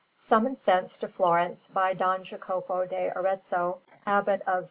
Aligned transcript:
Summoned 0.15 0.57
thence 0.65 0.97
to 0.97 1.07
Florence 1.07 1.67
by 1.67 1.93
Don 1.93 2.23
Jacopo 2.23 2.87
d'Arezzo, 2.87 3.81
Abbot 4.07 4.41
of 4.47 4.55
S. 4.57 4.59